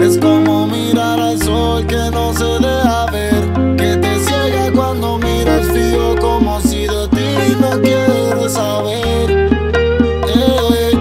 Es 0.00 0.18
como 0.18 0.66
mirar 0.66 1.20
al 1.20 1.38
sol 1.42 1.86
que 1.86 2.10
no 2.10 2.32
se 2.32 2.44
deja 2.44 3.06
ver, 3.12 3.76
que 3.76 3.96
te 3.96 4.18
ciega 4.20 4.72
cuando 4.74 5.18
miras 5.18 5.66
frío 5.68 6.16
como 6.20 6.60
si 6.60 6.86
de 6.86 7.08
ti 7.08 7.56
no 7.60 7.80
quieres 7.80 8.52
saber. 8.52 9.50
Eh, 10.34 10.92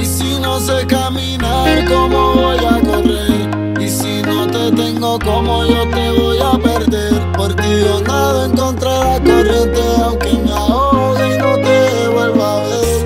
y 0.00 0.04
si 0.04 0.38
no 0.40 0.58
sé 0.60 0.86
caminar, 0.86 1.84
¿cómo 1.86 2.34
voy 2.34 2.58
a 2.58 2.80
correr? 2.80 3.50
Y 3.80 3.88
si 3.88 4.22
no 4.22 4.46
te 4.46 4.72
tengo, 4.72 5.18
¿cómo 5.18 5.64
yo 5.66 5.88
te 5.90 6.10
voy 6.18 6.38
a 6.38 6.58
perder? 6.58 7.32
Por 7.32 7.54
ti 7.54 7.68
yo 7.84 8.00
nado 8.02 8.46
en 8.46 8.56
contra 8.56 8.90
de 8.90 9.04
la 9.04 9.20
corriente, 9.20 9.80
aunque 10.02 10.32
me 10.32 10.52
ahogue 10.52 11.34
y 11.34 11.38
no 11.38 11.54
te 11.56 12.08
vuelva 12.08 12.56
a 12.56 12.66
ver. 12.66 13.04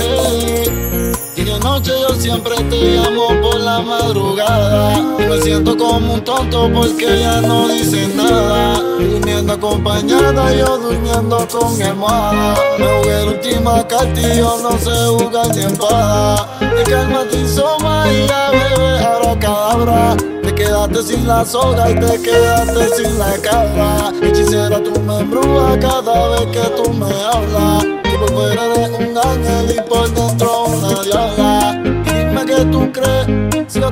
Ey, 0.00 1.12
Y 1.36 1.44
de 1.44 1.58
noche 1.60 1.92
yo 2.00 2.14
siempre 2.14 2.56
te 2.70 2.98
por 3.18 3.37
madrugada. 3.82 4.96
Me 5.18 5.40
siento 5.42 5.76
como 5.76 6.14
un 6.14 6.24
tonto 6.24 6.70
porque 6.72 7.20
ya 7.20 7.40
no 7.40 7.68
dice 7.68 8.08
nada. 8.14 8.80
Durmiendo 8.98 9.52
acompañada, 9.52 10.54
yo 10.54 10.78
durmiendo 10.78 11.46
con 11.48 11.76
mi 11.76 11.84
almohada. 11.84 12.54
Me 12.78 12.86
jugué 12.86 13.24
la 13.24 13.30
última 13.30 13.86
carta 13.86 14.20
y 14.20 14.38
yo 14.38 14.58
no 14.62 14.72
sé 14.78 14.90
jugar 14.90 15.54
ni 15.54 15.62
espada 15.64 16.48
Te 16.58 16.90
calmaste 16.90 17.38
y 17.38 18.26
ya 18.26 18.50
bebé, 18.50 19.04
ahora 19.04 19.38
cadabra 19.38 20.16
Te 20.42 20.54
quedaste 20.54 21.02
sin 21.02 21.26
la 21.26 21.44
soga 21.44 21.90
y 21.90 21.94
te 21.94 22.22
quedaste 22.22 22.96
sin 22.96 23.18
la 23.18 23.36
cabra. 23.38 24.12
Hechicera 24.22 24.82
tú 24.82 25.00
me 25.00 25.20
embrujas 25.20 25.78
cada 25.78 26.28
vez 26.30 26.46
que 26.46 26.82
tú 26.82 26.92
me 26.92 27.06
hablas. 27.06 27.84
Y 28.04 28.16
por 28.16 28.32
fuera 28.32 28.64
eres 28.66 28.90
un 28.90 29.18
ángel 29.18 29.76
y 29.76 29.88
por 29.88 30.12
dentro 30.12 30.64
una 30.64 31.02
diabla 31.02 31.37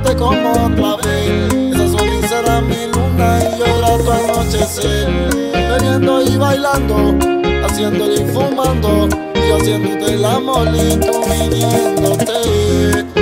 como 0.03 0.51
otra 0.53 0.97
vez 0.97 1.75
Esa 1.75 1.99
sonrisa 1.99 2.41
era 2.41 2.61
mi 2.61 2.87
luna 2.87 3.39
y 3.41 3.59
yo 3.59 3.99
tu 4.05 4.13
anochecer. 4.13 5.09
Bebiendo 5.53 6.23
y 6.23 6.37
bailando, 6.37 7.15
haciéndole 7.65 8.23
y 8.23 8.27
fumando 8.33 9.09
Y 9.35 9.53
haciéndote 9.53 10.15
el 10.15 10.25
amor 10.25 10.69
y 10.75 10.97
tú 10.97 11.13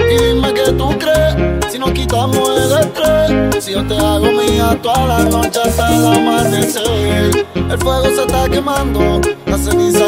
dime 0.08 0.55
que 0.55 0.72
tú 0.72 0.98
crees 0.98 1.34
si 1.70 1.78
nos 1.78 1.92
quitamos 1.92 2.50
el 2.61 2.78
estrés. 2.78 3.64
Si 3.64 3.72
yo 3.72 3.84
te 3.86 3.97
hago 3.97 4.27
mía 4.33 4.78
toda 4.83 5.06
la 5.06 5.25
noche 5.25 5.60
hasta 5.65 5.94
el 5.94 6.06
amanecer. 6.06 7.47
El 7.54 7.78
fuego 7.78 8.04
se 8.15 8.22
está 8.22 8.49
quemando, 8.49 9.20
la 9.47 9.59
ceniza 9.59 10.03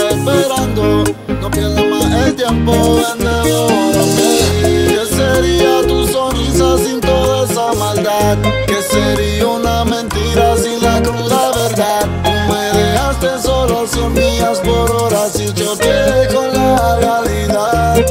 maldad? 8.26 8.52
¿Qué 8.66 8.82
sería 8.82 9.46
una 9.46 9.84
mentira 9.84 10.56
sin 10.56 10.82
la 10.82 11.00
cruda 11.02 11.50
verdad? 11.54 12.08
Tú 12.24 12.30
me 12.52 12.80
dejaste 12.80 13.42
solo 13.42 13.86
cien 13.86 14.12
millas 14.12 14.60
por 14.60 14.90
hora 14.90 15.28
si 15.28 15.52
choqué 15.52 16.28
con 16.32 16.52
la 16.52 16.98
realidad 16.98 18.04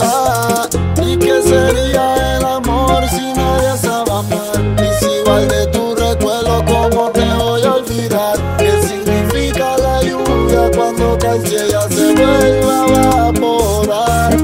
Ah, 0.00 0.68
¿y 1.02 1.16
qué 1.16 1.42
sería 1.42 2.36
el 2.36 2.44
amor 2.44 3.08
si 3.08 3.32
nadie 3.34 3.76
sabe 3.78 4.10
amar? 4.10 4.84
Y 4.84 5.04
si 5.04 5.10
igual 5.20 5.48
tu 5.72 5.94
recuerdo, 5.94 6.64
¿cómo 6.64 7.10
te 7.10 7.24
voy 7.34 7.62
a 7.62 7.74
olvidar? 7.74 8.36
¿Qué 8.58 8.72
significa 8.82 9.76
la 9.78 10.02
lluvia 10.02 10.70
cuando 10.74 11.18
cae 11.18 11.40
si 11.46 11.56
ella 11.56 11.82
se 11.88 12.14
vuelve 12.14 12.64
a 12.64 13.28
evaporar? 13.28 14.36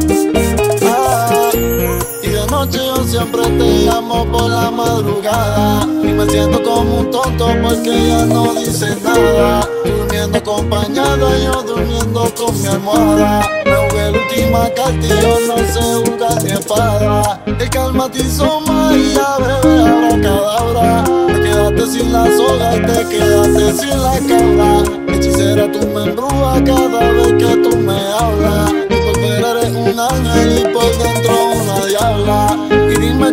Siempre 3.22 3.42
te 3.56 3.84
llamo 3.84 4.24
por 4.26 4.50
la 4.50 4.70
madrugada. 4.70 5.86
Y 6.02 6.08
me 6.08 6.28
siento 6.28 6.62
como 6.62 7.00
un 7.00 7.10
tonto 7.10 7.48
porque 7.62 8.08
ya 8.08 8.24
no 8.26 8.52
dice 8.54 8.96
nada. 9.02 9.68
Durmiendo 9.84 10.38
acompañada, 10.38 11.38
yo 11.38 11.62
durmiendo 11.62 12.32
con 12.34 12.60
mi 12.60 12.66
almohada. 12.66 13.48
Me 13.64 13.74
jugué 13.74 14.10
la 14.10 14.18
última 14.18 14.68
carta 14.74 15.06
y 15.06 15.08
yo 15.08 15.38
no 15.46 15.56
sé 15.72 16.10
jugar 16.10 16.42
ni 16.42 16.50
espada 16.50 17.40
El 17.46 17.70
calma 17.70 18.10
te 18.10 18.18
hizo 18.18 18.60
María, 18.60 19.36
bebé, 19.38 19.80
ahora 19.80 20.20
cadabra 20.20 21.04
Te 21.26 21.32
quedaste 21.34 21.86
sin 21.86 22.12
la 22.12 22.24
soga 22.36 22.76
y 22.76 22.80
te 22.80 23.08
quedaste 23.08 23.72
sin 23.78 24.02
la 24.02 24.18
cabra 24.28 24.71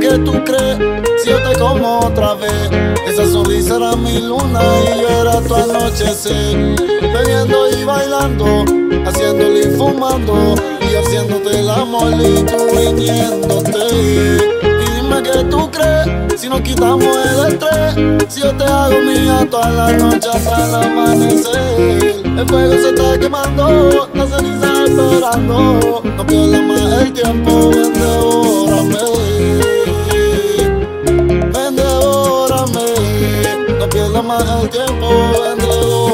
que 0.09 0.17
tú 0.19 0.43
crees 0.43 0.77
si 1.21 1.29
yo 1.29 1.41
te 1.41 1.57
como 1.59 1.99
otra 1.99 2.33
vez. 2.35 2.69
Esa 3.07 3.25
sonrisa 3.27 3.77
era 3.77 3.95
mi 3.95 4.19
luna 4.21 4.61
y 4.95 5.01
yo 5.01 5.09
era 5.21 5.41
tu 5.41 5.55
anochecer. 5.55 6.75
Bebiendo 7.01 7.69
y 7.69 7.83
bailando, 7.83 8.65
haciéndole 9.05 9.61
y 9.61 9.77
fumando 9.77 10.55
Y 10.81 10.95
haciéndote 10.95 11.59
el 11.59 11.69
amor 11.69 12.11
y 12.13 12.43
tú 12.43 12.57
viniéndote. 12.75 14.59
Que 15.19 15.43
tú 15.43 15.69
crees 15.69 16.39
si 16.39 16.47
nos 16.47 16.61
quitamos 16.61 17.05
el 17.05 17.51
estrés 17.51 17.93
Si 18.29 18.39
yo 18.39 18.55
te 18.55 18.63
hago 18.63 18.99
mía 19.01 19.45
toda 19.51 19.69
la 19.69 19.91
noche 19.91 20.29
hasta 20.33 20.65
el 20.65 20.75
amanecer. 20.75 22.23
El 22.25 22.47
fuego 22.47 22.73
se 22.73 22.89
está 22.89 23.19
quemando, 23.19 24.09
la 24.13 24.25
ceniza 24.25 24.85
esperando. 24.85 26.01
No 26.15 26.25
pierdas 26.25 26.61
más 26.63 27.01
el 27.03 27.13
tiempo, 27.13 27.69
ven 27.69 27.93
devórame 27.93 29.68
Más 34.21 34.43
el 34.61 34.69
tiempo, 34.69 35.07
devórame 35.07 36.08